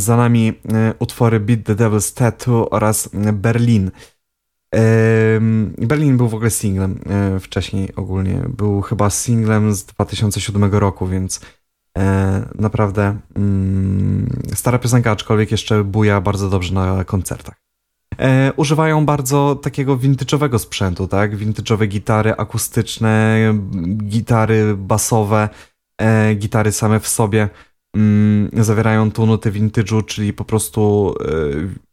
Za 0.00 0.16
nami 0.16 0.48
e, 0.48 0.94
utwory 0.98 1.40
Beat 1.40 1.64
the 1.64 1.74
Devil's 1.74 2.14
Tattoo 2.14 2.70
oraz 2.70 3.10
Berlin. 3.32 3.90
Berlin 5.78 6.16
był 6.16 6.28
w 6.28 6.34
ogóle 6.34 6.50
singlem 6.50 7.00
e, 7.06 7.40
wcześniej 7.40 7.94
ogólnie. 7.96 8.42
Był 8.48 8.80
chyba 8.80 9.10
singlem 9.10 9.74
z 9.74 9.84
2007 9.84 10.64
roku, 10.64 11.06
więc 11.06 11.40
e, 11.98 12.48
naprawdę 12.54 13.18
mm, 13.36 14.28
stara 14.54 14.78
piosenka, 14.78 15.10
aczkolwiek 15.10 15.50
jeszcze 15.50 15.84
buja 15.84 16.20
bardzo 16.20 16.50
dobrze 16.50 16.74
na 16.74 17.04
koncertach. 17.04 17.54
Używają 18.56 19.06
bardzo 19.06 19.54
takiego 19.54 19.96
vintage'owego 19.96 20.58
sprzętu, 20.58 21.08
tak? 21.08 21.36
Vintage'owe 21.36 21.86
gitary 21.86 22.36
akustyczne, 22.36 23.38
gitary 23.96 24.76
basowe, 24.76 25.48
gitary 26.36 26.72
same 26.72 27.00
w 27.00 27.08
sobie 27.08 27.48
mm, 27.96 28.50
zawierają 28.64 29.10
tą 29.10 29.26
nutę 29.26 29.50
vintage'u, 29.50 30.04
czyli 30.04 30.32
po 30.32 30.44
prostu 30.44 31.14
e, 31.20 31.90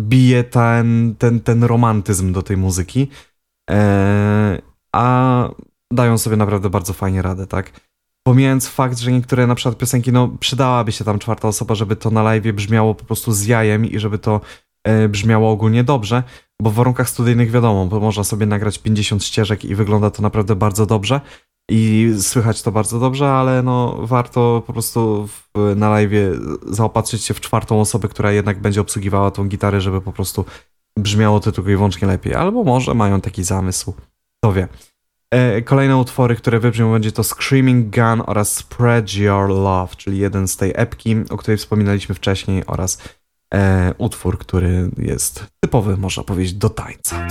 bije 0.00 0.44
ten, 0.44 1.14
ten, 1.18 1.40
ten 1.40 1.64
romantyzm 1.64 2.32
do 2.32 2.42
tej 2.42 2.56
muzyki, 2.56 3.08
e, 3.70 4.62
a 4.92 5.48
dają 5.90 6.18
sobie 6.18 6.36
naprawdę 6.36 6.70
bardzo 6.70 6.92
fajnie 6.92 7.22
radę, 7.22 7.46
tak? 7.46 7.80
Pomijając 8.22 8.68
fakt, 8.68 8.98
że 8.98 9.12
niektóre 9.12 9.46
na 9.46 9.54
przykład 9.54 9.78
piosenki, 9.78 10.12
no 10.12 10.28
przydałaby 10.28 10.92
się 10.92 11.04
tam 11.04 11.18
czwarta 11.18 11.48
osoba, 11.48 11.74
żeby 11.74 11.96
to 11.96 12.10
na 12.10 12.22
live 12.22 12.52
brzmiało 12.52 12.94
po 12.94 13.04
prostu 13.04 13.32
z 13.32 13.46
jajem 13.46 13.86
i 13.86 13.98
żeby 13.98 14.18
to 14.18 14.40
e, 14.84 15.08
brzmiało 15.08 15.50
ogólnie 15.50 15.84
dobrze, 15.84 16.22
bo 16.62 16.70
w 16.70 16.74
warunkach 16.74 17.08
studyjnych 17.08 17.50
wiadomo, 17.50 17.86
bo 17.86 18.00
można 18.00 18.24
sobie 18.24 18.46
nagrać 18.46 18.78
50 18.78 19.24
ścieżek 19.24 19.64
i 19.64 19.74
wygląda 19.74 20.10
to 20.10 20.22
naprawdę 20.22 20.56
bardzo 20.56 20.86
dobrze 20.86 21.20
i 21.70 22.14
słychać 22.20 22.62
to 22.62 22.72
bardzo 22.72 23.00
dobrze, 23.00 23.30
ale 23.30 23.62
no 23.62 23.98
warto 24.00 24.62
po 24.66 24.72
prostu 24.72 25.26
w, 25.26 25.74
na 25.76 25.90
live 25.90 26.10
zaopatrzyć 26.66 27.24
się 27.24 27.34
w 27.34 27.40
czwartą 27.40 27.80
osobę, 27.80 28.08
która 28.08 28.32
jednak 28.32 28.60
będzie 28.60 28.80
obsługiwała 28.80 29.30
tą 29.30 29.48
gitarę, 29.48 29.80
żeby 29.80 30.00
po 30.00 30.12
prostu 30.12 30.44
brzmiało 30.96 31.40
to 31.40 31.52
tylko 31.52 31.70
i 31.70 31.76
wyłącznie 31.76 32.08
lepiej. 32.08 32.34
Albo 32.34 32.64
może 32.64 32.94
mają 32.94 33.20
taki 33.20 33.44
zamysł. 33.44 33.94
Kto 34.38 34.52
wie. 34.52 34.68
E, 35.30 35.62
Kolejne 35.62 35.96
utwory, 35.96 36.36
które 36.36 36.60
wybrzmią 36.60 36.92
będzie 36.92 37.12
to 37.12 37.24
Screaming 37.24 37.96
Gun 37.96 38.22
oraz 38.26 38.56
Spread 38.56 39.14
Your 39.14 39.48
Love, 39.48 39.96
czyli 39.96 40.18
jeden 40.18 40.48
z 40.48 40.56
tej 40.56 40.72
epki, 40.74 41.16
o 41.30 41.36
której 41.36 41.58
wspominaliśmy 41.58 42.14
wcześniej 42.14 42.66
oraz 42.66 43.02
e, 43.54 43.94
utwór, 43.98 44.38
który 44.38 44.90
jest 44.98 45.46
typowy, 45.60 45.96
można 45.96 46.22
powiedzieć, 46.22 46.54
do 46.54 46.70
tańca. 46.70 47.26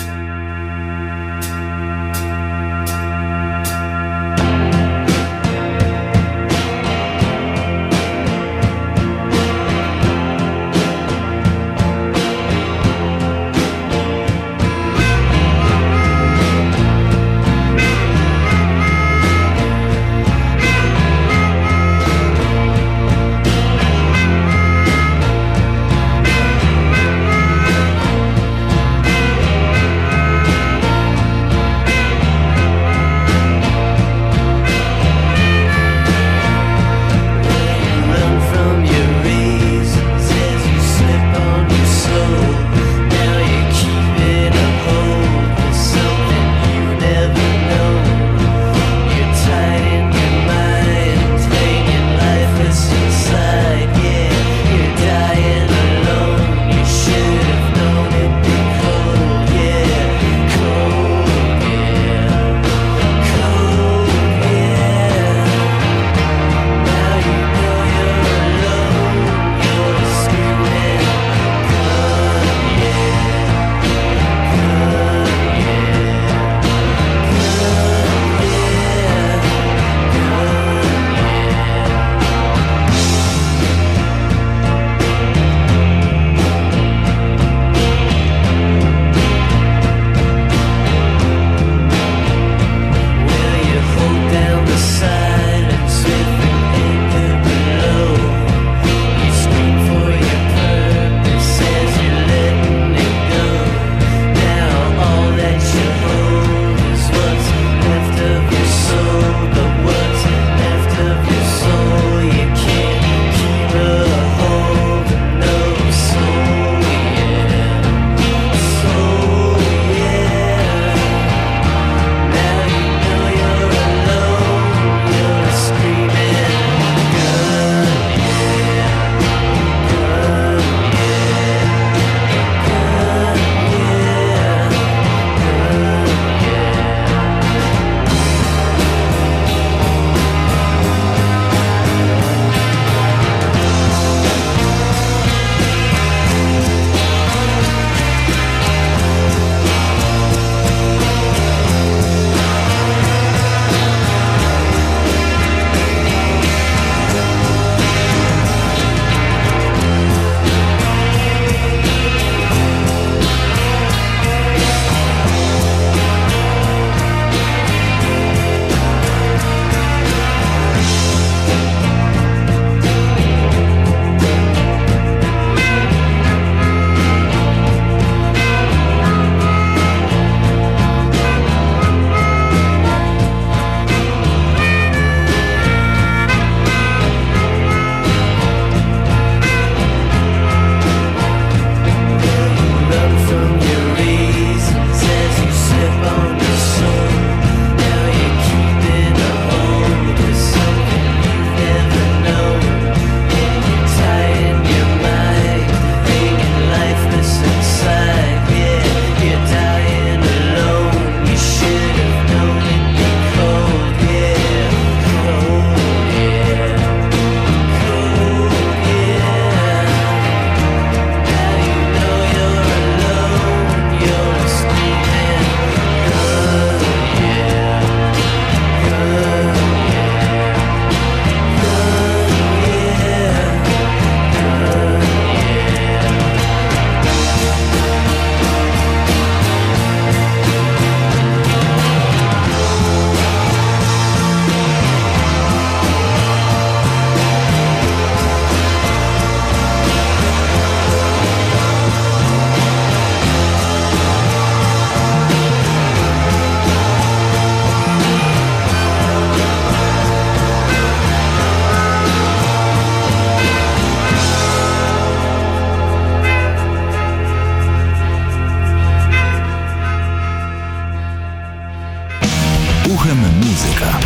Słuchamy 273.09 273.29
muzyka. 273.45 273.99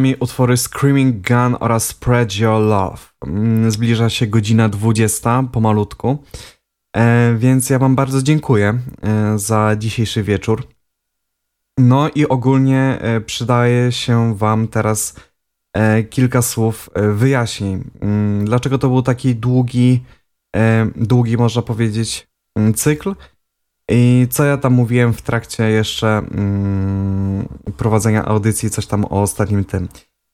Nami 0.00 0.16
utwory 0.20 0.56
Screaming 0.56 1.28
Gun 1.28 1.56
oraz 1.60 1.86
Spread 1.86 2.36
Your 2.36 2.60
Love. 2.62 2.98
Mm, 3.26 3.70
zbliża 3.70 4.10
się 4.10 4.26
godzina 4.26 4.68
20 4.68 5.42
pomalutku, 5.52 6.18
e, 6.96 7.34
więc 7.38 7.70
ja 7.70 7.78
Wam 7.78 7.96
bardzo 7.96 8.22
dziękuję 8.22 8.78
e, 9.02 9.38
za 9.38 9.76
dzisiejszy 9.78 10.22
wieczór. 10.22 10.62
No 11.78 12.10
i 12.14 12.28
ogólnie 12.28 12.98
e, 13.00 13.20
przydaje 13.20 13.92
się 13.92 14.34
Wam 14.36 14.68
teraz 14.68 15.14
kilka 16.10 16.42
słów 16.42 16.90
wyjaśnień. 17.14 17.90
Mm, 18.00 18.44
dlaczego 18.44 18.78
to 18.78 18.88
był 18.88 19.02
taki 19.02 19.34
długi, 19.34 20.04
długi 20.96 21.36
można 21.36 21.62
powiedzieć, 21.62 22.28
mm, 22.56 22.74
cykl? 22.74 23.14
I 23.90 24.26
co 24.30 24.44
ja 24.44 24.56
tam 24.56 24.72
mówiłem 24.72 25.12
w 25.12 25.22
trakcie 25.22 25.70
jeszcze 25.70 26.08
mm, 26.18 27.48
prowadzenia 27.76 28.24
audycji, 28.24 28.70
coś 28.70 28.86
tam 28.86 29.04
o 29.04 29.22
ostatnim 29.22 29.64
tym. 29.64 29.88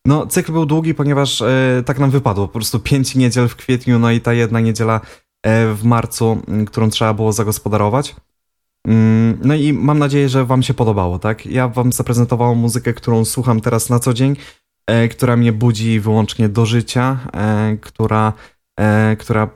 No, 0.07 0.27
cykl 0.27 0.53
był 0.53 0.67
długi, 0.67 0.95
ponieważ 0.95 1.43
e, 1.43 1.83
tak 1.87 1.99
nam 1.99 2.11
wypadło. 2.11 2.49
Po 2.49 2.53
prostu 2.53 2.81
pięć 2.81 3.15
niedziel 3.15 3.49
w 3.49 3.57
kwietniu, 3.57 3.99
no 3.99 4.11
i 4.11 4.21
ta 4.21 4.33
jedna 4.33 4.61
niedziela 4.61 5.01
e, 5.43 5.75
w 5.75 5.85
marcu, 5.85 6.43
którą 6.67 6.91
trzeba 6.91 7.15
było 7.15 7.33
zagospodarować. 7.33 8.17
Mm, 8.89 9.39
no 9.43 9.55
i 9.55 9.73
mam 9.73 9.99
nadzieję, 9.99 10.29
że 10.29 10.45
Wam 10.45 10.63
się 10.63 10.75
podobało, 10.75 11.19
tak? 11.19 11.47
Ja 11.47 11.69
Wam 11.69 11.93
zaprezentowałem 11.93 12.59
muzykę, 12.59 12.95
którą 12.95 13.25
słucham 13.25 13.61
teraz 13.61 13.91
na 13.91 13.99
co 13.99 14.15
dzień, 14.15 14.37
e, 14.87 15.09
która 15.09 15.37
mnie 15.37 15.53
budzi 15.53 16.01
wyłącznie 16.01 16.49
do 16.49 16.67
życia, 16.67 17.19
która, 17.81 18.33
która 19.19 19.49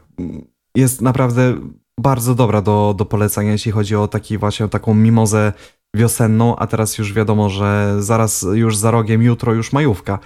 jest 0.75 1.01
naprawdę 1.01 1.55
bardzo 2.01 2.35
dobra 2.35 2.63
do, 2.63 2.95
do 2.99 3.05
polecenia, 3.05 3.53
jeśli 3.53 3.73
chodzi 3.73 3.97
o 3.97 4.09
taki 4.09 4.39
właśnie 4.39 4.69
taką 4.69 4.95
mimozę 4.95 5.53
wiosenną, 5.97 6.57
a 6.57 6.67
teraz 6.67 6.99
już 6.99 7.13
wiadomo, 7.13 7.49
że 7.49 7.97
zaraz 7.99 8.47
już 8.53 8.77
za 8.77 8.91
rogiem 8.91 9.23
jutro 9.23 9.55
już 9.55 9.73
majówka, 9.73 10.19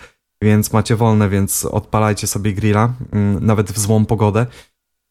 więc 0.42 0.72
macie 0.72 0.96
wolne, 0.96 1.28
więc 1.28 1.64
odpalajcie 1.64 2.26
sobie 2.26 2.52
grilla, 2.52 2.92
mm, 3.12 3.46
nawet 3.46 3.72
w 3.72 3.78
złą 3.78 4.04
pogodę. 4.04 4.46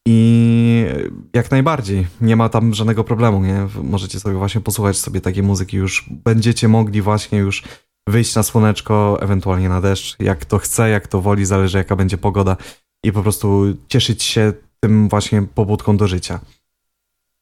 I 0.08 0.86
jak 1.32 1.50
najbardziej, 1.50 2.06
nie 2.20 2.36
ma 2.36 2.48
tam 2.48 2.74
żadnego 2.74 3.04
problemu, 3.04 3.42
nie? 3.42 3.66
Możecie 3.82 4.20
sobie 4.20 4.36
właśnie 4.36 4.60
posłuchać 4.60 4.96
sobie 4.96 5.20
takiej 5.20 5.42
muzyki, 5.42 5.76
już 5.76 6.04
będziecie 6.10 6.68
mogli 6.68 7.02
właśnie 7.02 7.38
już 7.38 7.62
wyjść 8.08 8.34
na 8.34 8.42
słoneczko, 8.42 9.18
ewentualnie 9.20 9.68
na 9.68 9.80
deszcz, 9.80 10.16
jak 10.20 10.44
to 10.44 10.58
chce, 10.58 10.88
jak 10.88 11.08
to 11.08 11.20
woli, 11.20 11.44
zależy 11.44 11.78
jaka 11.78 11.96
będzie 11.96 12.18
pogoda 12.18 12.56
i 13.04 13.12
po 13.12 13.22
prostu 13.22 13.64
cieszyć 13.88 14.22
się 14.22 14.52
tym 14.84 15.08
właśnie 15.08 15.42
pobudką 15.42 15.96
do 15.96 16.06
życia. 16.08 16.40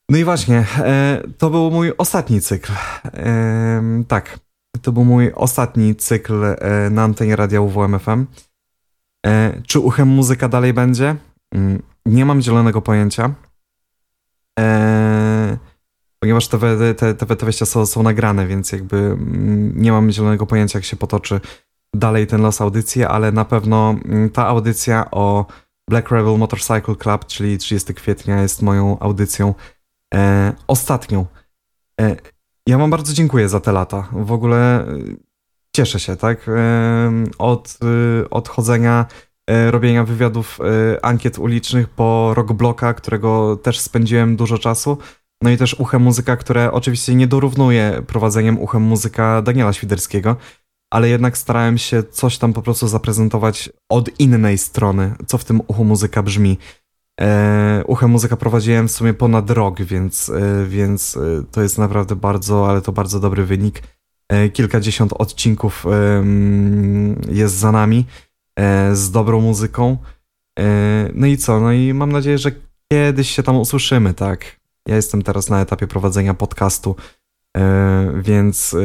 No 0.09 0.19
i 0.19 0.25
właśnie, 0.25 0.67
e, 0.79 1.23
to 1.39 1.51
był 1.51 1.71
mój 1.71 1.93
ostatni 1.99 2.41
cykl. 2.41 2.73
E, 3.05 3.83
tak, 4.09 4.39
to 4.83 4.93
był 4.93 5.05
mój 5.05 5.33
ostatni 5.35 5.97
cykl 5.97 6.45
e, 6.45 6.57
na 6.91 7.03
antenie 7.03 7.37
radia 7.37 7.61
UWMFM. 7.61 8.27
Czy 9.67 9.81
uchem 9.81 10.09
muzyka 10.09 10.49
dalej 10.49 10.73
będzie? 10.73 11.17
Mm, 11.55 11.83
nie 12.07 12.25
mam 12.25 12.43
zielonego 12.43 12.83
pojęcia. 12.83 13.35
Ponieważ 16.19 16.49
te, 16.49 16.59
te, 16.95 17.15
te, 17.15 17.37
te 17.37 17.47
wejścia 17.47 17.67
są, 17.67 17.87
są 17.87 18.03
nagrane, 18.03 18.47
więc 18.47 18.73
jakby 18.73 18.97
mm, 18.97 19.83
nie 19.83 19.93
mam 19.93 20.11
zielonego 20.11 20.47
pojęcia, 20.47 20.79
jak 20.79 20.85
się 20.85 20.97
potoczy 20.97 21.41
dalej 21.95 22.27
ten 22.27 22.43
los 22.43 22.61
audycji, 22.61 23.05
ale 23.05 23.33
na 23.33 23.45
pewno 23.45 23.95
mm, 24.05 24.31
ta 24.31 24.47
audycja 24.47 25.11
o 25.11 25.47
Black 25.91 26.11
Rebel 26.11 26.39
Motorcycle 26.39 26.97
Club, 26.97 27.27
czyli 27.27 27.59
30 27.59 27.95
kwietnia, 27.95 28.43
jest 28.43 28.63
moją 28.63 28.99
audycją 28.99 29.55
e, 30.15 30.53
ostatnią. 30.67 31.27
E, 32.01 32.17
ja 32.67 32.79
wam 32.79 32.91
bardzo 32.91 33.13
dziękuję 33.13 33.49
za 33.49 33.61
te 33.61 33.73
lata. 33.73 34.09
W 34.13 34.33
ogóle 34.33 34.87
e, 34.87 34.87
cieszę 35.77 36.01
się, 36.01 36.17
tak? 36.17 36.49
E, 36.49 36.53
od 37.39 37.79
e, 37.83 38.31
odchodzenia, 38.31 39.07
robienia 39.71 40.05
wywiadów, 40.05 40.59
ankiet 41.03 41.39
ulicznych 41.39 41.89
po 41.89 42.33
rockbloka, 42.35 42.95
którego 42.95 43.57
też 43.57 43.81
spędziłem 43.81 44.37
dużo 44.37 44.59
czasu. 44.59 44.99
No 45.43 45.51
i 45.51 45.57
też 45.57 45.75
Uchem 45.75 46.03
Muzyka, 46.03 46.37
które 46.37 46.73
oczywiście 46.73 47.15
nie 47.15 47.27
dorównuje 47.27 48.03
prowadzeniem 48.07 48.59
Uchem 48.59 48.83
Muzyka 48.83 49.43
Daniela 49.43 49.73
Świderskiego, 49.73 50.37
ale 50.93 51.09
jednak 51.09 51.39
starałem 51.39 51.79
się 51.79 52.03
coś 52.03 52.39
tam 52.39 52.53
po 52.53 52.63
prostu 52.63 52.89
zaprezentować 52.89 53.71
od 53.89 54.21
innej 54.21 54.59
strony, 54.59 55.15
co 55.27 55.39
w 55.39 55.45
tym 55.45 55.61
Uchu 55.67 55.85
Muzyka 55.85 56.23
brzmi. 56.23 56.59
E, 57.21 57.83
Uchem 57.87 58.11
Muzyka 58.11 58.37
prowadziłem 58.37 58.89
w 58.89 58.93
sumie 58.93 59.15
ponad 59.15 59.51
rok, 59.51 59.83
więc, 59.83 60.29
e, 60.29 60.67
więc 60.67 61.17
e, 61.17 61.45
to 61.51 61.63
jest 61.63 61.79
naprawdę 61.79 62.17
bardzo, 62.17 62.69
ale 62.71 62.81
to 62.83 62.93
bardzo 62.93 63.21
dobry 63.21 63.45
wynik. 63.45 63.83
E, 64.29 64.49
kilkadziesiąt 64.49 65.13
odcinków 65.13 65.85
jest 67.31 67.55
za 67.55 67.73
nami 67.73 68.07
z 68.93 69.11
dobrą 69.11 69.41
muzyką. 69.41 69.97
No 71.15 71.27
i 71.27 71.37
co? 71.37 71.61
No 71.61 71.73
i 71.73 71.95
mam 71.95 72.13
nadzieję, 72.13 72.39
że 72.39 72.53
kiedyś 72.93 73.31
się 73.31 73.43
tam 73.43 73.57
usłyszymy, 73.57 74.15
tak? 74.15 74.61
Ja 74.89 74.97
jestem 74.97 75.23
teraz 75.23 75.49
na 75.49 75.61
etapie 75.61 75.87
prowadzenia 75.87 76.35
podcastu, 76.35 76.97
więc 78.23 78.77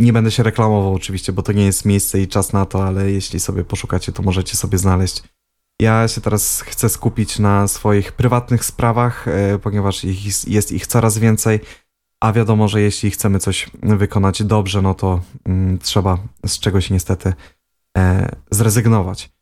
nie 0.00 0.12
będę 0.12 0.30
się 0.30 0.42
reklamował 0.42 0.94
oczywiście, 0.94 1.32
bo 1.32 1.42
to 1.42 1.52
nie 1.52 1.64
jest 1.64 1.84
miejsce 1.84 2.20
i 2.20 2.28
czas 2.28 2.52
na 2.52 2.66
to, 2.66 2.84
ale 2.84 3.10
jeśli 3.10 3.40
sobie 3.40 3.64
poszukacie, 3.64 4.12
to 4.12 4.22
możecie 4.22 4.56
sobie 4.56 4.78
znaleźć. 4.78 5.22
Ja 5.80 6.08
się 6.08 6.20
teraz 6.20 6.60
chcę 6.60 6.88
skupić 6.88 7.38
na 7.38 7.68
swoich 7.68 8.12
prywatnych 8.12 8.64
sprawach, 8.64 9.28
e, 9.28 9.58
ponieważ 9.58 10.04
ich, 10.04 10.48
jest 10.48 10.72
ich 10.72 10.86
coraz 10.86 11.18
więcej, 11.18 11.60
a 12.20 12.32
wiadomo, 12.32 12.68
że 12.68 12.80
jeśli 12.80 13.10
chcemy 13.10 13.38
coś 13.38 13.70
wykonać 13.82 14.42
dobrze, 14.42 14.82
no 14.82 14.94
to 14.94 15.20
mm, 15.44 15.78
trzeba 15.78 16.18
z 16.46 16.58
czegoś 16.58 16.90
niestety 16.90 17.32
e, 17.98 18.36
zrezygnować. 18.50 19.32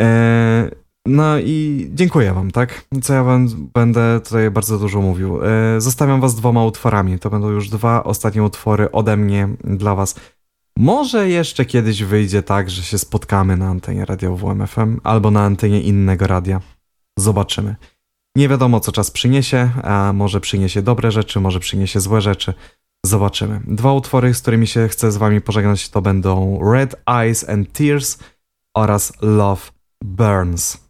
E, 0.00 0.70
no 1.06 1.38
i 1.38 1.88
dziękuję 1.94 2.34
wam, 2.34 2.50
tak? 2.50 2.84
Co 3.02 3.14
ja 3.14 3.24
wam 3.24 3.48
będę 3.74 4.20
tutaj 4.24 4.50
bardzo 4.50 4.78
dużo 4.78 5.00
mówił. 5.00 5.44
E, 5.44 5.80
zostawiam 5.80 6.20
was 6.20 6.34
dwoma 6.34 6.64
utworami. 6.64 7.18
To 7.18 7.30
będą 7.30 7.50
już 7.50 7.68
dwa 7.68 8.04
ostatnie 8.04 8.42
utwory 8.42 8.90
ode 8.90 9.16
mnie 9.16 9.48
dla 9.64 9.94
was. 9.94 10.14
Może 10.76 11.28
jeszcze 11.28 11.64
kiedyś 11.64 12.02
wyjdzie 12.02 12.42
tak, 12.42 12.70
że 12.70 12.82
się 12.82 12.98
spotkamy 12.98 13.56
na 13.56 13.68
antenie 13.68 14.04
radio 14.04 14.36
WMFM 14.36 15.00
albo 15.04 15.30
na 15.30 15.44
antenie 15.44 15.80
innego 15.80 16.26
radia. 16.26 16.60
Zobaczymy. 17.18 17.76
Nie 18.36 18.48
wiadomo, 18.48 18.80
co 18.80 18.92
czas 18.92 19.10
przyniesie, 19.10 19.70
a 19.82 20.12
może 20.12 20.40
przyniesie 20.40 20.82
dobre 20.82 21.10
rzeczy, 21.10 21.40
może 21.40 21.60
przyniesie 21.60 22.00
złe 22.00 22.20
rzeczy. 22.20 22.54
Zobaczymy. 23.06 23.60
Dwa 23.66 23.92
utwory, 23.92 24.34
z 24.34 24.40
którymi 24.42 24.66
się 24.66 24.88
chcę 24.88 25.12
z 25.12 25.16
wami 25.16 25.40
pożegnać, 25.40 25.88
to 25.88 26.02
będą 26.02 26.60
Red 26.72 26.96
Eyes 27.06 27.48
and 27.48 27.72
Tears 27.72 28.18
oraz 28.76 29.12
Love 29.22 29.62
Burns. 30.04 30.89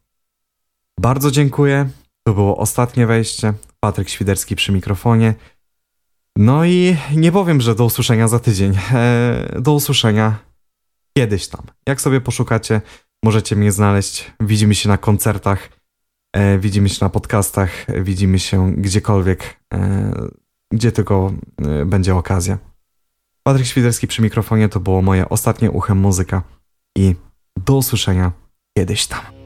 Bardzo 0.99 1.30
dziękuję. 1.30 1.88
To 2.26 2.34
było 2.34 2.57
ostatnie 2.57 3.07
wejście. 3.07 3.55
Patryk 3.80 4.09
Świderski 4.09 4.57
przy 4.57 4.72
mikrofonie. 4.72 5.34
No 6.36 6.64
i 6.64 6.97
nie 7.16 7.32
powiem, 7.32 7.61
że 7.61 7.74
do 7.74 7.84
usłyszenia 7.84 8.28
za 8.28 8.38
tydzień. 8.38 8.78
E, 8.93 9.61
do 9.61 9.72
usłyszenia 9.72 10.38
kiedyś 11.16 11.49
tam. 11.49 11.62
Jak 11.86 12.01
sobie 12.01 12.20
poszukacie, 12.20 12.80
możecie 13.24 13.57
mnie 13.57 13.72
znaleźć. 13.72 14.32
Widzimy 14.41 14.74
się 14.74 14.88
na 14.88 14.99
koncertach, 14.99 15.68
e, 16.32 16.59
widzimy 16.59 16.88
się 16.88 16.99
na 17.01 17.09
podcastach, 17.09 17.70
widzimy 18.03 18.38
się 18.38 18.72
gdziekolwiek, 18.72 19.61
e, 19.74 20.12
gdzie 20.72 20.93
tylko 20.93 21.32
będzie 21.86 22.14
okazja. 22.14 22.59
Patryk 23.43 23.66
Świderski 23.66 24.07
przy 24.07 24.22
mikrofonie 24.22 24.68
to 24.68 24.80
było 24.80 25.03
moje 25.03 25.28
ostatnie 25.28 25.70
uchem 25.70 25.99
muzyka 25.99 26.43
i 26.97 27.14
do 27.66 27.76
usłyszenia 27.76 28.32
kiedyś 28.78 29.07
tam. 29.07 29.39